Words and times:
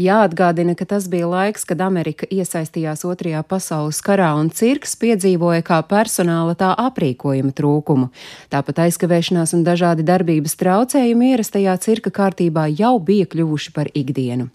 Jāatgādina, 0.00 0.72
ka 0.72 0.86
tas 0.88 1.04
bija 1.12 1.26
laiks, 1.28 1.66
kad 1.68 1.82
Amerika 1.84 2.24
iesaistījās 2.32 3.02
Otrajā 3.04 3.42
pasaules 3.44 3.98
karā 4.00 4.30
un 4.40 4.48
cirks 4.48 4.96
piedzīvoja 4.96 5.60
kā 5.66 5.82
personāla 5.84 6.54
tā 6.56 6.70
aprīkojuma 6.80 7.52
trūkumu. 7.52 8.08
Tāpat 8.48 8.86
aizkavēšanās 8.86 9.52
un 9.52 9.66
dažādi 9.68 10.08
darbības 10.08 10.56
traucējumi 10.64 11.34
ierastajā 11.34 11.76
cirka 11.84 12.14
kārtībā 12.22 12.70
jau 12.72 12.94
bija 13.04 13.28
kļuvuši 13.36 13.76
par 13.76 13.92
ikdienu. 13.92 14.48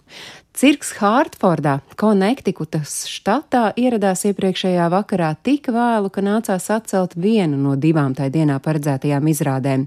Cirks 0.58 0.96
Hārtfordā, 0.98 1.76
Konektikutas 1.94 3.04
štatā, 3.06 3.68
ieradās 3.78 4.24
iepriekšējā 4.26 4.88
vakarā 4.90 5.36
tik 5.46 5.70
vēlu, 5.70 6.10
ka 6.10 6.24
nācās 6.26 6.66
atcelt 6.74 7.14
vienu 7.14 7.54
no 7.62 7.76
divām 7.78 8.18
tai 8.18 8.26
dienā 8.34 8.58
paredzētajām 8.64 9.30
izrādēm. 9.30 9.86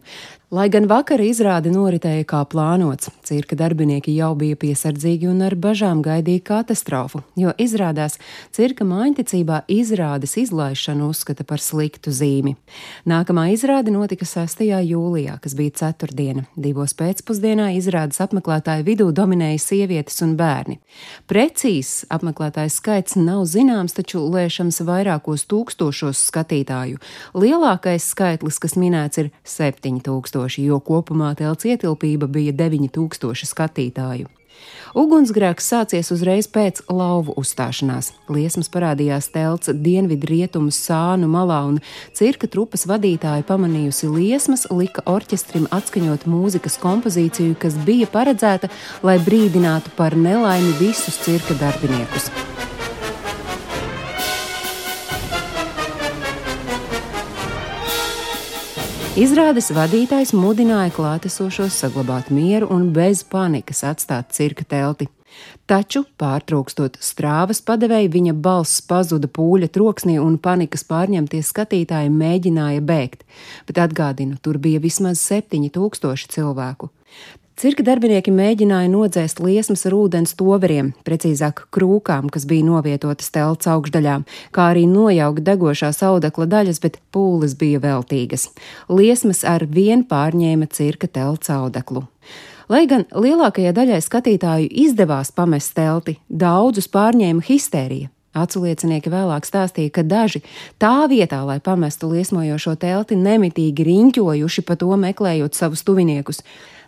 Lai 0.52 0.65
gan 0.68 0.83
vakara 0.83 1.23
izrāde 1.23 1.71
noritēja 1.71 2.25
kā 2.27 2.41
plānots, 2.51 3.07
cirka 3.23 3.55
darbinieki 3.55 4.11
jau 4.18 4.33
bija 4.36 4.57
piesardzīgi 4.59 5.29
un 5.31 5.38
ar 5.45 5.54
bažām 5.55 6.01
gaidīja 6.04 6.41
katastrofu, 6.50 7.21
jo 7.39 7.54
izrādās 7.55 8.18
cirka 8.51 8.83
mājiņticībā 8.83 9.61
izrādes 9.71 10.36
izlaišanu 10.41 11.07
uzskata 11.14 11.46
par 11.47 11.64
sliktu 11.64 12.11
zīmi. 12.11 12.57
Nākamā 13.07 13.46
izrāde 13.54 13.93
notika 13.96 14.27
6. 14.27 14.65
jūlijā, 14.89 15.37
kas 15.39 15.55
bija 15.55 15.77
ceturtdiena. 15.86 16.43
Divos 16.60 16.97
pēcpusdienā 16.99 17.69
izrādes 17.77 18.19
apmeklētāju 18.19 18.83
vidū 18.89 19.07
dominēja 19.15 19.63
sievietes 19.69 20.19
un 20.27 20.36
bērni. 20.36 20.82
Precīzs 21.32 22.10
apmeklētāju 22.11 22.75
skaits 22.75 23.15
nav 23.15 23.46
zināms, 23.47 23.96
taču 23.96 24.25
lēšams 24.27 24.83
vairākos 24.83 25.47
tūkstošos 25.47 26.27
skatītāju. 26.27 26.99
Lielākais 27.39 28.11
skaitlis, 28.11 28.60
kas 28.60 28.75
minēts, 28.75 29.24
ir 29.24 29.32
7000 29.47 30.40
tūkstoši, 30.41 30.68
jo 30.68 30.79
kopumā 30.79 31.36
telts 31.36 31.65
ietilpība 31.65 32.27
bija 32.27 32.53
9000 32.53 33.45
skatītāju. 33.45 34.27
Ugunsgrēks 34.94 35.66
sācies 35.72 36.11
uzreiz 36.11 36.47
pēc 36.52 36.83
lauvu 36.91 37.33
uzstāšanās. 37.39 38.11
Liesmas 38.30 38.69
parādījās 38.69 39.31
telts 39.31 39.71
dienvidu 39.71 40.27
rietumu 40.27 40.69
sānu 40.69 41.29
malā, 41.31 41.63
un 41.66 41.79
cirka 42.13 42.47
trupas 42.47 42.85
vadītāja 42.85 43.45
pamanījusi 43.47 44.11
liesmas, 44.11 44.67
lika 44.69 45.01
orķestrim 45.05 45.69
atskaņot 45.71 46.27
mūzikas 46.27 46.77
kompozīciju, 46.83 47.55
kas 47.57 47.79
bija 47.88 48.09
paredzēta, 48.11 48.69
lai 49.01 49.17
brīdinātu 49.23 49.95
par 49.95 50.17
nelaimi 50.17 50.75
visus 50.81 51.17
cirka 51.23 51.57
darbiniekus. 51.57 52.29
Izrādes 59.22 59.67
vadītājs 59.69 60.31
mudināja 60.33 60.89
klātesošos 60.95 61.75
saglabāt 61.83 62.31
mieru 62.33 62.72
un 62.73 62.88
bez 62.95 63.19
panikas 63.30 63.83
atstāt 63.86 64.31
cirka 64.33 64.66
telti. 64.66 65.05
Taču, 65.69 66.02
pārtraukstot 66.17 66.97
strāvas 67.05 67.61
padevēju, 67.67 68.09
viņa 68.16 68.33
balss 68.47 68.81
pazuda 68.89 69.30
pūļa 69.30 69.69
troksnī 69.75 70.16
un 70.17 70.39
panikas 70.41 70.81
pārņemtie 70.89 71.44
skatītāji 71.45 72.09
mēģināja 72.16 72.81
bēgt, 72.81 73.22
bet 73.69 73.83
atgādinu, 73.83 74.39
tur 74.41 74.58
bija 74.58 74.81
vismaz 74.81 75.22
7000 75.22 76.25
cilvēku. 76.33 76.89
Cirka 77.61 77.83
darbinieki 77.85 78.31
mēģināja 78.33 78.89
nodzēst 78.89 79.37
liesmas 79.37 79.83
ar 79.85 79.93
ūdens 79.93 80.31
toveriem, 80.33 80.87
precīzāk 81.05 81.67
krūkām, 81.69 82.31
kas 82.33 82.47
bija 82.49 82.65
novietotas 82.65 83.29
telts 83.35 83.69
augšdaļā, 83.69 84.15
kā 84.49 84.63
arī 84.71 84.87
nojaukt 84.89 85.43
degošās 85.45 86.01
audekla 86.07 86.47
daļas, 86.49 86.79
bet 86.81 86.97
pūles 87.13 87.53
bija 87.59 87.83
veltīgas. 87.83 88.47
Liesmas 88.89 89.43
ar 89.45 89.67
vien 89.69 90.01
pārņēma 90.09 90.71
cirka 90.73 91.05
telts 91.05 91.53
audeklu. 91.53 92.07
Lai 92.65 92.87
gan 92.89 93.05
lielākajai 93.13 93.75
daļai 93.77 94.01
skatītāju 94.07 94.73
izdevās 94.87 95.29
pamest 95.29 95.75
telti, 95.77 96.17
daudzus 96.33 96.89
pārņēma 96.89 97.45
histērija. 97.45 98.09
Aculiecinieki 98.41 99.11
vēlāk 99.11 99.45
stāstīja, 99.45 99.91
ka 99.93 100.07
daži 100.07 100.41
tā 100.81 101.05
vietā, 101.11 101.43
lai 101.45 101.59
pamestu 101.61 102.09
liesmojošo 102.09 102.77
telti, 102.81 103.21
nemitīgi 103.21 103.85
riņķojuši 103.85 104.66
pa 104.66 104.77
to 104.79 104.95
meklējot 104.97 105.61
savus 105.61 105.83
tuviniekus. 105.85 106.39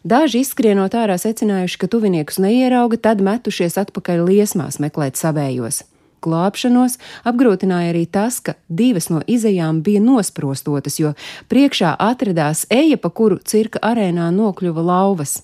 Daži 0.03 0.41
izskrienot 0.43 0.97
ārā 0.99 1.15
secinājuši, 1.15 1.77
ka 1.79 1.87
tuviniekus 1.87 2.35
neierauga, 2.43 2.97
tad 2.99 3.21
metušies 3.23 3.77
atpakaļ 3.79 4.25
liesmās 4.27 4.75
meklēt 4.83 5.15
savējos. 5.15 5.85
Glābšanos 6.23 6.97
apgrūtināja 7.27 7.93
arī 7.93 8.03
tas, 8.11 8.41
ka 8.43 8.57
divas 8.67 9.07
no 9.11 9.21
izējām 9.27 9.79
bija 9.83 10.01
nosprostotas, 10.03 10.97
jo 10.99 11.13
priekšā 11.51 11.93
atradās 12.03 12.65
eja, 12.67 12.97
pa 12.99 13.11
kuru 13.15 13.39
cirka 13.47 13.79
arēnā 13.79 14.27
nokļuva 14.35 14.83
lauvas. 14.83 15.37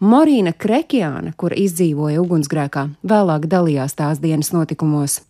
Morīna 0.00 0.52
Krekjāna, 0.52 1.32
kur 1.36 1.56
izdzīvoja 1.56 2.20
ugunsgrēkā, 2.20 2.86
vēlāk 3.00 3.46
dalījās 3.48 3.96
tās 3.96 4.20
dienas 4.20 4.52
notikumos. 4.52 5.22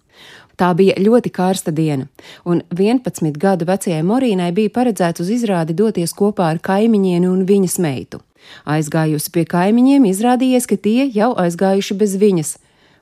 Tā 0.59 0.73
bija 0.75 0.97
ļoti 0.99 1.31
karsta 1.31 1.71
diena, 1.71 2.09
un 2.45 2.65
11 2.75 3.39
gadu 3.39 3.67
vecajai 3.71 4.03
Morīnai 4.07 4.51
bija 4.55 4.75
paredzēts 4.75 5.23
uz 5.23 5.31
izrādi 5.39 5.79
doties 5.79 6.15
kopā 6.19 6.51
ar 6.51 6.59
kaimiņieni 6.63 7.31
un 7.31 7.47
viņas 7.47 7.79
meitu. 7.79 8.21
Aizgājusi 8.65 9.33
pie 9.35 9.45
kaimiņiem, 9.49 10.09
izrādījies, 10.11 10.67
ka 10.71 10.77
tie 10.77 11.07
jau 11.15 11.33
aizgājuši 11.39 11.97
bez 12.01 12.17
viņas. 12.21 12.57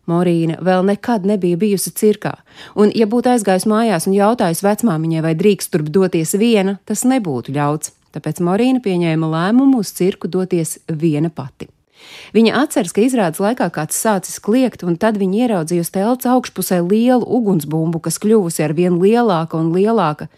Morīna 0.09 0.57
vēl 0.65 0.87
nekad 0.89 1.27
nebija 1.29 1.59
bijusi 1.61 1.93
cirkā, 1.93 2.39
un, 2.75 2.93
ja 2.97 3.05
būtu 3.11 3.35
aizgājusi 3.35 3.69
mājās 3.69 4.09
un 4.09 4.17
jautājusi 4.17 4.65
vecmāmiņai, 4.65 5.25
vai 5.25 5.35
drīkst 5.37 5.75
turp 5.75 5.91
doties 5.93 6.33
viena, 6.41 6.79
tas 6.89 7.05
nebūtu 7.05 7.53
ļauts. 7.53 7.93
Tāpēc 8.17 8.41
Morīna 8.41 8.81
pieņēma 8.81 9.29
lēmumu 9.29 9.83
uz 9.85 9.93
cirku 9.93 10.31
doties 10.33 10.79
viena 10.89 11.29
pati. 11.29 11.69
Viņa 12.37 12.57
atceras, 12.63 12.93
ka 12.93 13.03
izrādes 13.05 13.41
laikā 13.43 13.71
kāds 13.73 13.97
sācis 13.97 14.41
kliegt, 14.43 14.85
un 14.85 14.99
tad 15.01 15.17
viņa 15.21 15.45
ieraudzīja 15.45 15.85
uz 15.85 15.93
telts 15.95 16.29
augšpusē 16.29 16.83
lielu 16.85 17.25
ugunsbumbu, 17.25 18.03
kas 18.05 18.21
kļuvusi 18.23 18.65
ar 18.67 18.77
vien 18.77 19.01
lielāka 19.01 19.59
un 19.59 19.73
lielāka. 19.77 20.29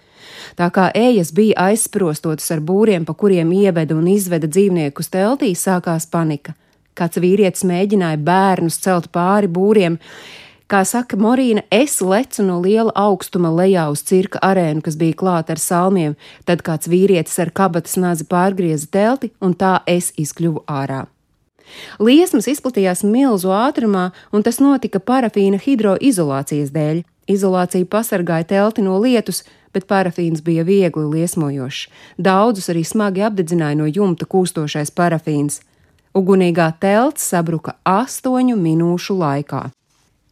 Tā 0.58 0.70
kā 0.74 0.88
ejas 0.96 1.32
bija 1.34 1.70
aizsprostotas 1.70 2.50
ar 2.54 2.62
būriem, 2.64 3.06
pa 3.06 3.14
kuriem 3.14 3.52
ieveda 3.54 3.96
un 3.96 4.08
izveda 4.10 4.50
dzīvniekus 4.50 5.10
teltī, 5.12 5.52
sākās 5.56 6.06
panika. 6.10 6.54
Kāds 6.98 7.20
vīrietis 7.22 7.64
mēģināja 7.66 8.20
bērnus 8.26 8.78
celt 8.82 9.10
pāri 9.14 9.48
būriem. 9.50 9.98
Kā 10.70 10.84
saka 10.86 11.16
Morīna, 11.18 11.64
es 11.74 11.96
lecu 11.98 12.44
no 12.46 12.60
liela 12.62 12.92
augstuma 12.94 13.50
lejā 13.50 13.88
uz 13.90 14.04
cirka 14.06 14.38
arēnu, 14.46 14.84
kas 14.86 14.98
bija 15.00 15.18
klāta 15.18 15.56
ar 15.56 15.62
salmiem, 15.62 16.14
tad 16.46 16.62
kāds 16.66 16.90
vīrietis 16.90 17.40
ar 17.42 17.50
kabatas 17.50 17.96
nazi 17.98 18.26
pārgrieza 18.30 18.86
telti, 18.86 19.32
un 19.42 19.56
tā 19.58 19.80
es 19.90 20.12
izkļuvu 20.14 20.62
ārā. 20.70 21.08
Liesmas 21.98 22.48
izplatījās 22.50 23.04
milzu 23.04 23.52
ātrumā, 23.54 24.10
un 24.32 24.44
tas 24.46 24.60
notika 24.60 25.00
parafīna 25.00 25.60
hidroizolācijas 25.62 26.74
dēļ. 26.74 27.02
Izolācija 27.30 27.86
pasargāja 27.86 28.48
telti 28.52 28.82
no 28.82 28.98
lietus, 29.02 29.44
bet 29.74 29.86
parafīns 29.90 30.42
bija 30.42 30.64
viegli 30.66 31.06
liesmojošs. 31.06 31.88
Daudzus 32.18 32.70
arī 32.72 32.84
smagi 32.84 33.22
apdedzināja 33.26 33.78
no 33.78 33.86
jumta 33.86 34.26
kūstošais 34.26 34.90
parafīns. 34.94 35.60
Ugunīgā 36.14 36.72
telts 36.82 37.28
sabruka 37.30 37.76
astoņu 37.86 38.56
minūšu 38.58 39.14
laikā 39.20 39.68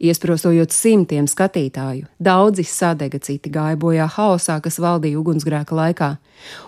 iesprosojot 0.01 0.73
simtiem 0.75 1.27
skatītāju. 1.31 2.07
Daudzi 2.23 2.65
sadega, 2.67 3.21
citi 3.23 3.51
gāja 3.51 3.79
bojā 3.81 4.09
haosā, 4.17 4.59
kas 4.63 4.79
valdīja 4.83 5.19
ugunsgrēka 5.21 5.75
laikā. 5.75 6.11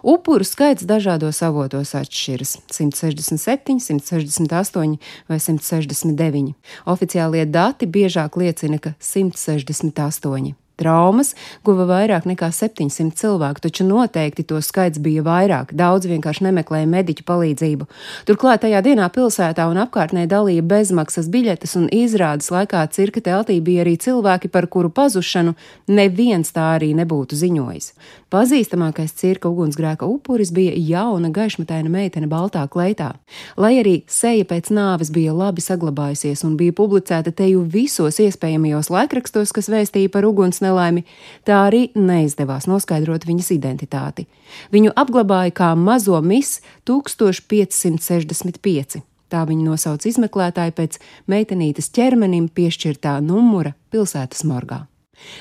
Upuru 0.03 0.47
skaits 0.47 0.87
dažādos 0.87 1.43
avotos 1.47 1.95
atšķiras- 1.95 2.57
167, 2.77 3.81
168 3.81 4.99
vai 5.29 5.39
169. 5.39 6.55
Oficiālie 6.87 7.47
dati 7.47 7.87
biežāk 7.87 8.37
liecina, 8.37 8.81
ka 8.81 8.95
168. 8.99 10.55
Traumas 10.81 11.35
guva 11.67 11.85
vairāk 11.91 12.25
nekā 12.31 12.49
700 12.57 13.13
cilvēku, 13.21 13.61
taču 13.67 13.85
noteikti 13.85 14.47
to 14.49 14.61
skaits 14.65 15.01
bija 15.03 15.25
vairāk. 15.27 15.75
Daudz 15.77 16.09
vienkārši 16.09 16.47
nemeklēja 16.49 16.89
mediķu 16.89 17.27
palīdzību. 17.29 17.89
Turklāt 18.29 18.65
tajā 18.65 18.81
dienā 18.87 19.11
pilsētā 19.13 19.67
un 19.69 19.83
apkārtnē 19.85 20.25
dalīja 20.31 20.65
bezmaksas 20.65 21.29
biļetes, 21.33 21.77
un 21.77 21.91
izrādes 21.93 22.49
laikā 22.55 22.87
cirka 22.95 23.21
teltī 23.25 23.61
bija 23.65 23.85
arī 23.85 23.99
cilvēki, 24.01 24.49
par 24.49 24.71
kuru 24.73 24.89
pazušanu 24.95 25.55
neviens 25.93 26.55
tā 26.57 26.73
arī 26.79 26.95
nebūtu 26.97 27.37
ziņojis. 27.37 27.93
Pazīstamākais 28.31 29.11
cirka 29.19 29.51
ugunsgrēka 29.51 30.07
upuris 30.07 30.53
bija 30.55 30.71
jauna 30.79 31.33
gaišmataina 31.35 31.91
meitene 31.91 32.29
baltā 32.31 32.63
kleitā. 32.71 33.09
Lai 33.59 33.73
arī 33.81 33.95
seja 34.07 34.47
pēc 34.47 34.71
nāves 34.71 35.11
bija 35.11 35.35
labi 35.35 35.65
saglabājusies 35.65 36.45
un 36.47 36.55
bija 36.61 36.77
publicēta 36.79 37.33
teju 37.35 37.65
visos 37.67 38.21
iespējamajos 38.23 38.93
laikrakstos, 38.95 39.51
kas 39.57 39.71
vēstīja 39.73 40.13
par 40.15 40.29
uguns 40.29 40.63
nelaimi, 40.71 41.03
tā 41.45 41.55
arī 41.67 41.83
neizdevās 41.99 42.65
noskaidrot 42.71 43.23
viņas 43.29 43.49
identitāti. 43.59 44.23
Viņu 44.73 44.91
apglabāja 44.99 45.51
kā 45.55 45.75
mazo 45.75 46.21
mis 46.23 46.61
1565. 46.89 49.03
Tā 49.31 49.45
viņu 49.47 49.63
nosauca 49.69 50.09
izmeklētāji 50.11 50.73
pēc 50.75 50.99
meitenītes 51.31 51.93
ķermenim 51.95 52.49
piešķirtā 52.51 53.21
numura 53.23 53.77
pilsētas 53.95 54.43
morgā. 54.49 54.87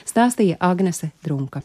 Stāstīja 0.05 0.59
Agnese 0.59 1.11
Drunka. 1.25 1.63